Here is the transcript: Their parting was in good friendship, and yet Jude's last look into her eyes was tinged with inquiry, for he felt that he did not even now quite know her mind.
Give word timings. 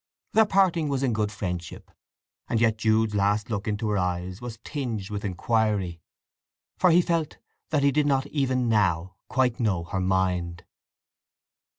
Their 0.33 0.47
parting 0.47 0.89
was 0.89 1.03
in 1.03 1.13
good 1.13 1.31
friendship, 1.31 1.91
and 2.49 2.59
yet 2.59 2.79
Jude's 2.79 3.13
last 3.13 3.51
look 3.51 3.67
into 3.67 3.87
her 3.89 3.99
eyes 3.99 4.41
was 4.41 4.57
tinged 4.63 5.11
with 5.11 5.23
inquiry, 5.23 6.01
for 6.79 6.89
he 6.89 7.03
felt 7.03 7.37
that 7.69 7.83
he 7.83 7.91
did 7.91 8.07
not 8.07 8.25
even 8.25 8.67
now 8.67 9.17
quite 9.29 9.59
know 9.59 9.83
her 9.83 9.99
mind. 10.01 10.65